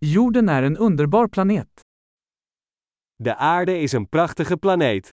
Jorden 0.00 0.48
är 0.48 0.62
en 0.62 0.76
underbar 0.76 1.28
planet. 1.28 1.80
De 3.16 3.30
aarde 3.30 3.78
is 3.82 3.92
een 3.92 4.06
prachtige 4.06 4.56
planeet. 4.56 5.10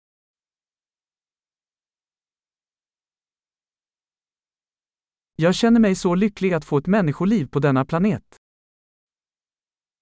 Jag 5.36 5.56
känner 5.56 5.80
mig 5.80 5.96
så 5.96 6.16
lycklig 6.16 6.54
att 6.54 6.66
få 6.66 6.78
ett 6.78 6.88
människoliv 6.88 7.48
på 7.48 7.60
denna 7.60 7.86
planet. 7.86 8.36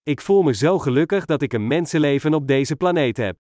Ik 0.09 0.21
voel 0.21 0.43
me 0.43 0.53
zo 0.53 0.79
gelukkig 0.79 1.25
dat 1.25 1.41
ik 1.41 1.53
een 1.53 1.67
mensenleven 1.67 2.33
op 2.33 2.47
deze 2.47 2.75
planeet 2.75 3.17
heb. 3.17 3.37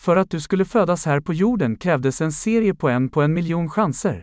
För 0.00 0.16
att 0.16 0.30
du 0.30 0.40
skulle 0.40 0.64
födas 0.64 1.04
här 1.04 1.20
på 1.20 1.32
jorden 1.32 1.76
krävdes 1.76 2.20
en 2.20 2.32
serie 2.32 2.74
på 2.74 2.88
en 2.88 3.08
på 3.08 3.22
en 3.22 3.32
miljon 3.32 3.68
chanser. 3.68 4.22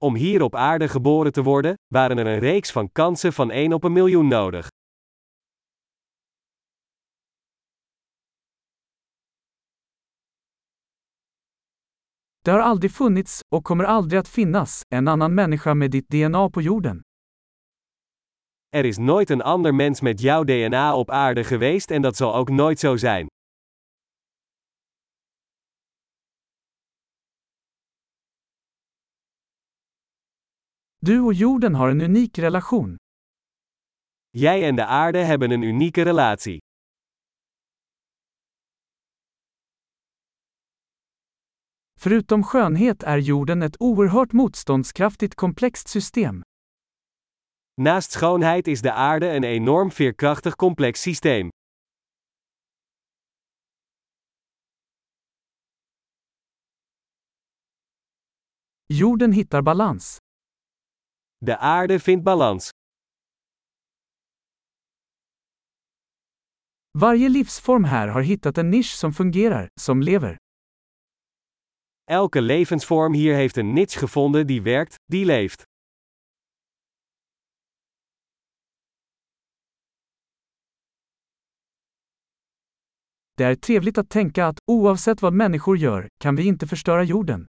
Om 0.00 0.16
hier 0.16 0.42
op 0.42 0.54
aarde 0.54 0.88
geboren 0.88 1.32
te 1.32 1.42
worden, 1.42 1.74
waren 1.94 2.18
er 2.18 2.26
een 2.26 2.40
reeks 2.40 2.72
van 2.72 2.88
kansen 2.92 3.32
van 3.32 3.50
1 3.50 3.72
op 3.72 3.84
een 3.84 3.92
miljoen 3.92 4.28
nodig. 4.28 4.68
Det 12.44 12.50
har 12.50 12.60
aldrig 12.60 12.92
funnits, 12.92 13.40
och 13.54 13.64
kommer 13.64 13.84
aldrig 13.84 14.18
att 14.18 14.28
finnas, 14.28 14.82
en 14.94 15.08
annan 15.08 15.34
människa 15.34 15.74
med 15.74 15.90
ditt 15.90 16.08
DNA 16.08 16.50
på 16.50 16.60
jorden. 16.62 17.00
Er 18.70 18.84
is 18.84 18.98
nooit 18.98 19.30
een 19.30 19.42
ander 19.42 19.74
mens 19.74 20.00
met 20.00 20.20
jouw 20.20 20.44
DNA 20.44 20.94
op 20.94 21.10
aarde 21.10 21.44
geweest 21.44 21.90
en 21.90 22.02
dat 22.02 22.16
zal 22.16 22.34
ook 22.34 22.48
nooit 22.48 22.78
zo 22.78 22.96
zijn. 22.96 23.26
Du 31.06 31.20
och 31.20 31.34
jorden 31.34 31.74
har 31.74 31.88
en 31.88 32.00
unik 32.00 32.38
relation. 32.38 32.96
Jij 34.32 34.64
en 34.68 34.76
de 34.76 34.82
aarde 34.82 35.18
hebben 35.18 35.50
een 35.50 35.62
unieke 35.62 36.04
relatie. 36.04 36.58
Förutom 42.00 42.42
skönhet 42.44 43.02
är 43.02 43.18
jorden 43.18 43.62
ett 43.62 43.76
oerhört 43.80 44.32
motståndskraftigt 44.32 45.34
komplext 45.34 45.88
system. 45.88 46.42
Naast 47.80 48.12
schoonheid 48.12 48.68
is 48.68 48.80
de 48.82 48.92
aarde 48.92 49.26
een 49.36 49.44
enorm 49.44 49.90
veerkrachtig 49.90 50.56
complex 50.56 51.00
systeem. 51.00 51.48
Jorden 58.86 59.32
hittar 59.32 59.62
balans. 59.62 60.18
De 61.40 61.52
aarde 61.52 61.98
vindt 61.98 62.24
balans. 62.24 62.70
Varje 66.98 67.28
livsform 67.28 67.84
här 67.84 68.08
har 68.08 68.22
hittat 68.22 68.58
en 68.58 68.70
nisch 68.70 68.96
som 68.96 69.12
fungerar, 69.12 69.68
som 69.80 70.02
lever. 70.02 70.36
Elke 72.10 72.40
levensvorm 72.40 73.14
hier 73.14 73.34
heeft 73.34 73.56
een 73.58 73.74
niche 73.74 73.98
gevonden 74.00 74.46
die 74.46 74.62
werkt, 74.62 74.96
die 75.12 75.24
leeft. 75.24 75.62
Det 83.36 83.44
är 83.44 83.54
trevligt 83.54 83.98
att 83.98 84.10
tänka 84.10 84.46
att, 84.46 84.58
oavsett 84.66 85.22
vad 85.22 85.32
människor 85.32 85.76
gör, 85.76 86.08
kan 86.18 86.36
vi 86.36 86.46
inte 86.46 86.66
förstöra 86.66 87.02
jorden. 87.02 87.46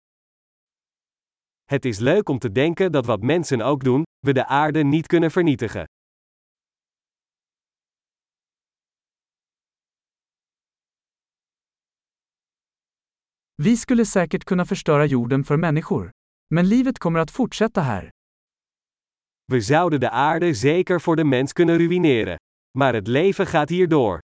Het 1.66 1.84
is 1.84 1.98
leuk 1.98 2.28
om 2.28 2.38
te 2.38 2.52
denken 2.52 2.92
dat 2.92 3.06
wat 3.06 3.22
mensen 3.22 3.60
ook 3.60 3.84
doen, 3.84 4.02
we 4.18 4.32
de 4.32 4.46
aarde 4.46 4.84
niet 4.84 5.06
kunnen 5.06 5.30
vernietigen. 5.30 5.84
Vi 13.62 13.76
skulle 13.76 14.04
säkert 14.04 14.44
kunna 14.44 14.64
förstöra 14.64 15.04
jorden 15.04 15.44
för 15.44 15.56
människor. 15.56 16.10
Men 16.54 16.68
livet 16.68 16.98
kommer 16.98 17.20
att 17.20 17.30
fortsätta 17.30 17.80
här. 17.80 18.10
We 19.52 19.60
zouden 19.60 20.00
de 20.00 20.08
aarde 20.08 20.54
zeker 20.54 21.00
voor 21.00 21.16
de 21.16 21.24
mens 21.24 21.52
kunnen 21.52 21.78
ruïneren. 21.78 22.36
Maar 22.78 22.94
het 22.94 23.06
leven 23.06 23.46
gaat 23.46 23.68
hier 23.68 23.88
door. 23.88 24.20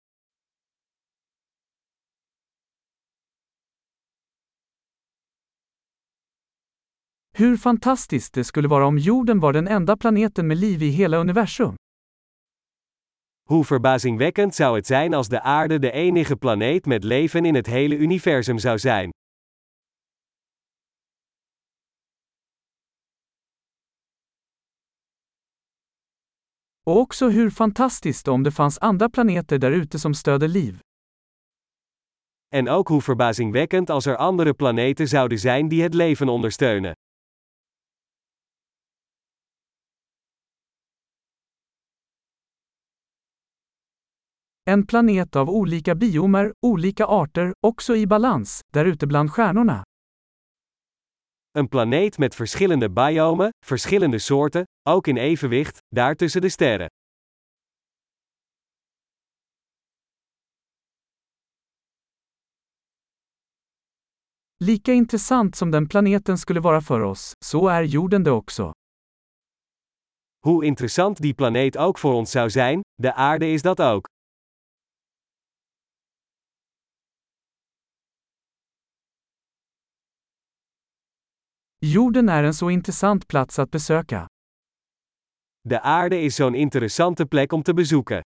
Hur 7.40 7.56
fantastiskt 7.56 8.34
det 8.34 8.44
skulle 8.44 8.68
vara 8.68 8.86
om 8.86 8.98
jorden 8.98 9.40
var 9.40 9.52
den 9.52 9.68
enda 9.68 9.96
planeten 9.96 10.46
med 10.46 10.58
liv 10.58 10.82
i 10.82 10.90
hela 10.90 11.20
universum. 11.20 11.74
Hoe 13.48 13.64
verbazingwekkend 13.64 14.54
zou 14.54 14.76
het 14.76 14.86
zijn 14.86 15.14
als 15.14 15.28
de 15.28 15.40
aarde 15.40 15.78
de 15.78 15.90
enige 15.90 16.36
planeet 16.36 16.86
met 16.86 17.04
leven 17.04 17.44
in 17.44 17.54
het 17.54 17.66
hele 17.66 17.96
universum 17.96 18.58
zou 18.58 18.78
zijn. 18.78 19.10
Och 26.82 26.96
också 26.96 27.28
hur 27.28 27.50
fantastiskt 27.50 28.28
om 28.28 28.42
det 28.42 28.52
fanns 28.52 28.78
andra 28.78 29.08
planeter 29.08 29.58
där 29.58 29.70
ute 29.70 29.98
som 29.98 30.14
stöder 30.14 30.48
liv. 30.48 30.78
En 32.48 32.68
ook 32.68 32.88
hoe 32.88 33.02
verbazingwekkend 33.02 33.90
als 33.90 34.06
er 34.06 34.16
andere 34.16 34.54
planeten 34.54 35.08
zouden 35.08 35.38
zijn 35.38 35.68
die 35.68 35.82
het 35.82 35.94
leven 35.94 36.28
ondersteunen. 36.28 36.92
En 44.64 44.86
planet 44.86 45.36
av 45.36 45.50
olika 45.50 45.94
biomer, 45.94 46.52
olika 46.66 47.04
arter, 47.04 47.52
också 47.66 47.96
i 47.96 48.06
balans, 48.06 48.60
där 48.72 48.84
ute 48.84 49.06
bland 49.06 49.30
stjärnorna. 49.30 49.84
Een 51.58 51.68
planeet 51.68 52.18
met 52.18 52.34
verschillende 52.34 52.88
biomen, 52.88 53.50
verschillende 53.66 54.18
soorten, 54.18 54.64
ook 54.88 55.06
in 55.06 55.16
evenwicht, 55.16 55.78
daar 55.94 56.14
tussen 56.14 56.42
de 56.42 56.50
sterren. 56.50 56.88
Lika 64.64 64.92
intressant 64.92 65.56
som 65.56 65.70
den 65.70 65.88
planeten 65.88 66.38
skulle 66.38 66.60
vara 66.60 66.80
för 66.80 67.00
oss, 67.00 67.32
så 67.44 67.68
är 67.68 67.82
jorden 67.82 68.24
det 68.24 68.30
också. 68.30 68.72
Hoe 70.44 70.66
interessant 70.66 71.22
die 71.22 71.34
planeet 71.34 71.76
ook 71.76 71.98
voor 71.98 72.12
ons 72.14 72.30
zou 72.30 72.50
zijn, 72.50 72.80
de 73.02 73.14
aarde 73.14 73.52
is 73.52 73.62
dat 73.62 73.80
ook. 73.80 74.19
Jorden 81.82 82.28
är 82.28 82.44
en 82.44 82.54
så 82.54 82.70
intressant 82.70 83.28
plats 83.28 83.58
att 83.58 83.70
besöka. 83.70 84.26
De 85.68 85.76
aarde 85.76 86.16
is 86.24 86.36
zo'n 86.36 86.54
interessante 86.54 87.26
plek 87.26 87.52
om 87.52 87.62
te 87.62 87.74
bezoeken. 87.74 88.22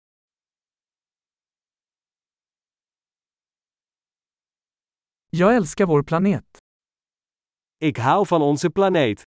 Jag 5.31 5.56
älskar 5.56 5.87
vår 5.87 6.03
planet. 6.03 6.59
Ik 7.78 7.99
hou 7.99 8.27
van 8.27 8.43
onze 8.43 8.71
planeet. 8.71 9.22